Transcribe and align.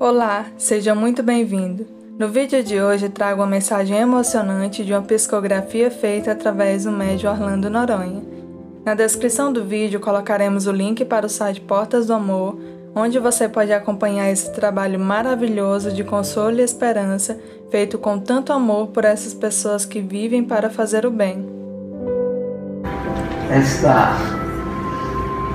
Olá, 0.00 0.46
seja 0.56 0.94
muito 0.94 1.24
bem-vindo. 1.24 1.84
No 2.16 2.28
vídeo 2.28 2.62
de 2.62 2.80
hoje 2.80 3.08
trago 3.08 3.40
uma 3.40 3.48
mensagem 3.48 3.98
emocionante 3.98 4.84
de 4.84 4.92
uma 4.92 5.02
psicografia 5.02 5.90
feita 5.90 6.30
através 6.30 6.84
do 6.84 6.92
médio 6.92 7.28
Orlando 7.28 7.68
Noronha. 7.68 8.22
Na 8.84 8.94
descrição 8.94 9.52
do 9.52 9.64
vídeo 9.64 9.98
colocaremos 9.98 10.68
o 10.68 10.72
link 10.72 11.04
para 11.04 11.26
o 11.26 11.28
site 11.28 11.60
Portas 11.60 12.06
do 12.06 12.12
Amor, 12.12 12.56
onde 12.94 13.18
você 13.18 13.48
pode 13.48 13.72
acompanhar 13.72 14.30
esse 14.30 14.52
trabalho 14.52 15.00
maravilhoso 15.00 15.90
de 15.90 16.04
consolo 16.04 16.60
e 16.60 16.62
esperança 16.62 17.36
feito 17.68 17.98
com 17.98 18.20
tanto 18.20 18.52
amor 18.52 18.88
por 18.88 19.04
essas 19.04 19.34
pessoas 19.34 19.84
que 19.84 20.00
vivem 20.00 20.44
para 20.44 20.70
fazer 20.70 21.06
o 21.06 21.10
bem. 21.10 21.44
Esta, 23.50 24.12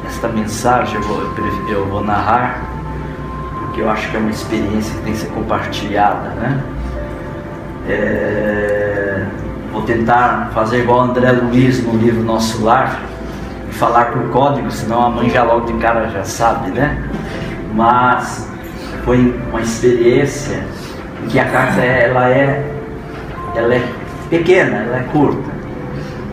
esta 0.06 0.28
mensagem 0.28 0.96
eu 0.96 1.04
vou, 1.04 1.22
eu 1.70 1.88
vou 1.88 2.04
narrar 2.04 2.73
porque 3.74 3.82
eu 3.82 3.90
acho 3.90 4.08
que 4.12 4.18
é 4.18 4.20
uma 4.20 4.30
experiência 4.30 4.94
que 4.94 5.02
tem 5.02 5.14
que 5.14 5.20
ser 5.20 5.30
compartilhada, 5.30 6.30
né? 6.36 6.62
É, 7.90 9.26
vou 9.72 9.82
tentar 9.82 10.52
fazer 10.54 10.84
igual 10.84 11.00
André 11.00 11.32
Luiz 11.32 11.84
no 11.84 11.98
livro 11.98 12.22
Nosso 12.22 12.64
Lar 12.64 13.00
e 13.68 13.74
falar 13.74 14.12
por 14.12 14.30
código, 14.30 14.70
senão 14.70 15.04
a 15.04 15.10
mãe 15.10 15.28
já 15.28 15.42
logo 15.42 15.66
de 15.66 15.74
cara 15.80 16.08
já 16.10 16.24
sabe, 16.24 16.70
né? 16.70 17.04
Mas 17.74 18.48
foi 19.04 19.36
uma 19.50 19.62
experiência 19.62 20.64
em 21.24 21.30
que 21.30 21.40
a 21.40 21.46
carta 21.46 21.82
ela 21.82 22.30
é, 22.30 22.64
ela 23.56 23.74
é 23.74 23.84
pequena, 24.30 24.84
ela 24.84 24.98
é 24.98 25.04
curta, 25.12 25.50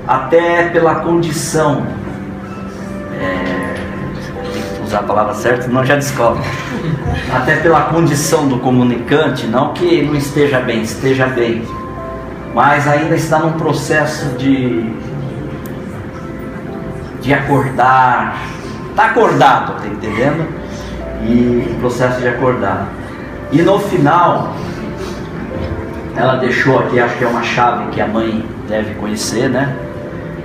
até 0.06 0.68
pela 0.68 0.96
condição. 0.96 1.86
É, 3.18 3.59
usar 4.90 4.98
a 4.98 5.02
palavra 5.04 5.34
certa, 5.34 5.62
senão 5.62 5.84
já 5.84 5.94
descobre. 5.94 6.42
Até 7.32 7.56
pela 7.56 7.82
condição 7.82 8.48
do 8.48 8.58
comunicante, 8.58 9.46
não 9.46 9.72
que 9.72 10.02
não 10.02 10.16
esteja 10.16 10.58
bem, 10.58 10.82
esteja 10.82 11.26
bem, 11.26 11.64
mas 12.52 12.88
ainda 12.88 13.14
está 13.14 13.38
num 13.38 13.52
processo 13.52 14.36
de 14.36 14.92
de 17.22 17.34
acordar, 17.34 18.40
está 18.88 19.06
acordado, 19.06 19.78
tá 19.78 19.86
entendendo? 19.86 20.48
E 21.22 21.76
processo 21.78 22.18
de 22.20 22.28
acordar. 22.28 22.88
E 23.52 23.60
no 23.60 23.78
final, 23.78 24.54
ela 26.16 26.36
deixou 26.36 26.78
aqui, 26.78 26.98
acho 26.98 27.16
que 27.18 27.24
é 27.24 27.28
uma 27.28 27.42
chave 27.42 27.90
que 27.90 28.00
a 28.00 28.06
mãe 28.06 28.42
deve 28.66 28.94
conhecer, 28.94 29.50
né? 29.50 29.76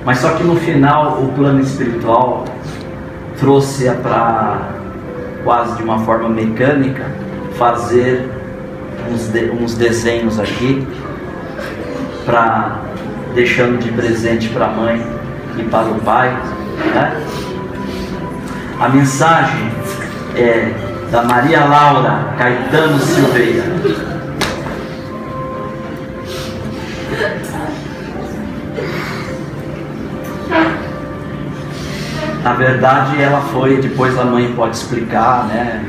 Mas 0.04 0.20
só 0.20 0.32
que 0.32 0.44
no 0.44 0.58
final 0.58 1.22
o 1.24 1.30
plano 1.30 1.62
espiritual 1.62 2.44
trouxe-a 3.40 3.94
para 3.94 4.70
quase 5.44 5.78
de 5.78 5.84
uma 5.84 6.00
forma 6.00 6.30
mecânica 6.30 7.06
fazer 7.58 8.30
uns, 9.12 9.28
de, 9.28 9.50
uns 9.52 9.76
desenhos 9.76 10.40
aqui 10.40 10.88
para 12.26 12.80
deixando 13.34 13.78
de 13.80 13.92
presente 13.92 14.50
para 14.50 14.66
a 14.66 14.70
mãe 14.70 15.06
e 15.58 15.64
para 15.64 15.88
o 15.88 16.00
pai, 16.02 16.30
né? 16.94 17.22
A 18.80 18.90
mensagem 18.90 19.72
é 20.36 20.74
da 21.12 21.22
Maria 21.24 21.64
Laura 21.66 22.34
Caetano 22.38 23.00
Silveira. 23.00 23.64
Na 32.46 32.54
verdade, 32.54 33.20
ela 33.20 33.42
foi, 33.42 33.82
depois 33.82 34.16
a 34.20 34.24
mãe 34.24 34.54
pode 34.54 34.78
explicar, 34.78 35.48
né? 35.48 35.84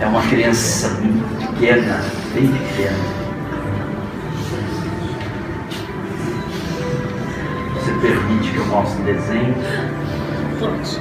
É 0.00 0.06
uma 0.06 0.22
criança 0.22 0.98
pequena, 1.38 2.00
bem 2.32 2.48
pequena. 2.48 2.96
Você 7.74 7.92
permite 8.00 8.50
que 8.52 8.56
eu 8.56 8.66
mostre 8.68 9.02
o 9.02 9.04
desenho? 9.04 9.54
Pode. 10.58 10.98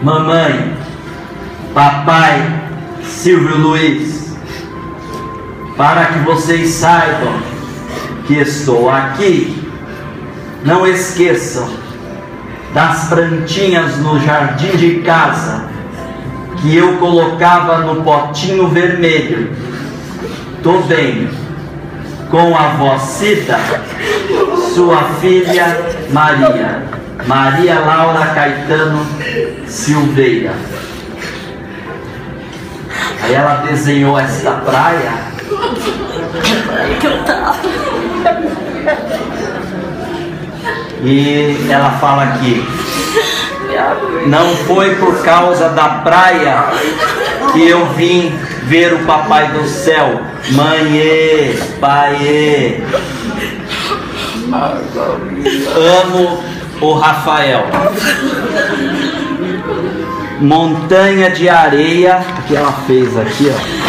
Mamãe, 0.00 0.76
papai, 1.74 2.70
Silvio 3.02 3.58
Luiz, 3.58 4.32
para 5.76 6.06
que 6.06 6.20
vocês 6.20 6.70
saibam 6.70 7.36
que 8.28 8.34
estou 8.34 8.88
aqui 8.88 9.73
não 10.64 10.86
esqueçam 10.86 11.68
das 12.72 13.08
plantinhas 13.08 13.98
no 13.98 14.18
jardim 14.18 14.76
de 14.76 15.02
casa 15.02 15.66
que 16.60 16.74
eu 16.74 16.96
colocava 16.96 17.78
no 17.80 18.02
potinho 18.02 18.68
vermelho. 18.68 19.52
Tô 20.62 20.78
bem. 20.80 21.28
Com 22.30 22.56
a 22.56 22.70
avó 22.70 22.98
Cida, 22.98 23.60
sua 24.74 25.04
filha 25.20 25.78
Maria. 26.10 26.82
Maria 27.26 27.78
Laura 27.78 28.26
Caetano 28.34 29.06
Silveira. 29.66 30.52
Aí 33.22 33.34
ela 33.34 33.56
desenhou 33.66 34.18
esta 34.18 34.52
praia. 34.52 35.12
eu 37.02 37.24
tava. 37.24 38.64
E 41.04 41.66
ela 41.70 41.90
fala 42.00 42.24
aqui: 42.24 42.66
Não 44.26 44.56
foi 44.56 44.94
por 44.96 45.22
causa 45.22 45.68
da 45.68 45.88
praia 45.88 46.64
que 47.52 47.68
eu 47.68 47.86
vim 47.90 48.34
ver 48.62 48.94
o 48.94 49.04
Papai 49.04 49.48
do 49.48 49.68
Céu. 49.68 50.20
Mãe, 50.52 51.58
pai. 51.80 52.82
Amo 56.02 56.42
o 56.80 56.92
Rafael. 56.94 57.66
Montanha 60.40 61.30
de 61.30 61.48
areia 61.48 62.24
que 62.46 62.56
ela 62.56 62.72
fez 62.86 63.16
aqui, 63.16 63.50
ó. 63.50 63.83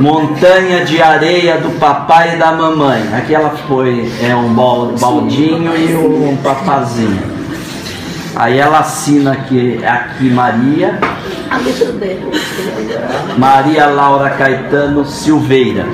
Montanha 0.00 0.84
de 0.84 1.00
areia 1.02 1.58
do 1.58 1.78
papai 1.78 2.34
e 2.34 2.38
da 2.38 2.52
mamãe. 2.52 3.02
Aqui 3.14 3.34
ela 3.34 3.50
foi 3.68 4.10
é 4.22 4.34
um 4.34 4.52
baldinho 4.54 5.76
e 5.76 5.94
um 5.94 6.36
papazinho. 6.36 7.22
Aí 8.34 8.58
ela 8.58 8.78
assina 8.78 9.32
aqui, 9.32 9.78
aqui 9.84 10.30
Maria. 10.30 10.98
Maria 13.36 13.86
Laura 13.86 14.30
Caetano 14.30 15.04
Silveira. 15.04 15.86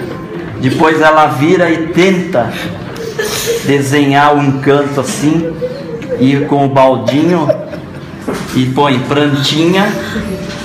Depois 0.60 1.00
ela 1.00 1.26
vira 1.26 1.70
e 1.70 1.88
tenta 1.88 2.52
desenhar 3.64 4.36
um 4.36 4.60
canto 4.60 5.00
assim 5.00 5.52
e 6.20 6.36
com 6.46 6.66
o 6.66 6.68
baldinho 6.68 7.48
e 8.54 8.66
põe 8.66 8.98
plantinha 9.00 9.86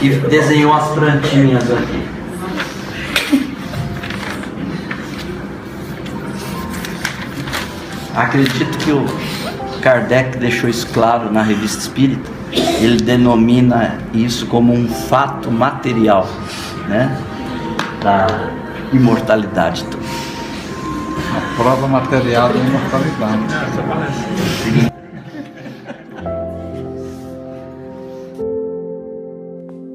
e 0.01 0.09
desenhou 0.09 0.73
as 0.73 0.88
plantinhas 0.89 1.63
aqui. 1.72 2.12
Acredito 8.16 8.78
que 8.78 8.91
o 8.91 9.03
Kardec 9.81 10.38
deixou 10.38 10.69
isso 10.69 10.88
claro 10.94 11.31
na 11.31 11.41
revista 11.41 11.79
Espírita. 11.79 12.29
Ele 12.79 12.97
denomina 12.97 13.97
isso 14.13 14.46
como 14.46 14.72
um 14.72 14.88
fato 14.88 15.50
material, 15.50 16.28
né? 16.88 17.18
Da 18.02 18.28
imortalidade. 18.94 19.84
A 21.35 21.56
prova 21.57 21.88
material 21.88 22.50
da 22.50 22.59
imortalidade. 22.59 23.44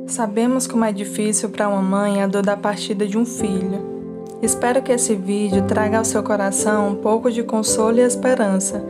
Sabemos 0.09 0.67
como 0.67 0.85
é 0.85 0.91
difícil 0.91 1.51
para 1.51 1.69
uma 1.69 1.81
mãe 1.81 2.21
a 2.21 2.27
dor 2.27 2.43
da 2.43 2.57
partida 2.57 3.07
de 3.07 3.17
um 3.17 3.25
filho. 3.25 3.98
Espero 4.41 4.81
que 4.83 4.93
esse 4.93 5.15
vídeo 5.15 5.65
traga 5.67 5.99
ao 5.99 6.05
seu 6.05 6.23
coração 6.23 6.91
um 6.91 6.95
pouco 6.95 7.31
de 7.31 7.43
consolo 7.43 7.99
e 7.99 8.03
esperança, 8.03 8.83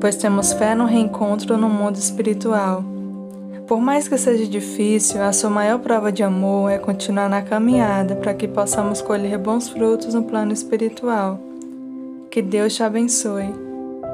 pois 0.00 0.16
temos 0.16 0.52
fé 0.54 0.74
no 0.74 0.86
reencontro 0.86 1.58
no 1.58 1.68
mundo 1.68 1.96
espiritual. 1.96 2.82
Por 3.66 3.80
mais 3.80 4.08
que 4.08 4.16
seja 4.16 4.46
difícil, 4.46 5.22
a 5.22 5.32
sua 5.32 5.50
maior 5.50 5.78
prova 5.78 6.12
de 6.12 6.22
amor 6.22 6.70
é 6.70 6.78
continuar 6.78 7.28
na 7.28 7.42
caminhada 7.42 8.14
para 8.16 8.34
que 8.34 8.48
possamos 8.48 9.00
colher 9.00 9.38
bons 9.38 9.68
frutos 9.68 10.14
no 10.14 10.22
plano 10.22 10.52
espiritual. 10.52 11.38
Que 12.30 12.42
Deus 12.42 12.74
te 12.74 12.82
abençoe. 12.82 13.54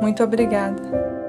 Muito 0.00 0.22
obrigada. 0.22 1.19